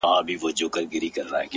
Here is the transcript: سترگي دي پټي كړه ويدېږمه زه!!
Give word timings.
سترگي 0.03 0.25
دي 0.27 0.35
پټي 0.41 0.65
كړه 0.73 0.79
ويدېږمه 0.83 1.29
زه!! 1.31 1.41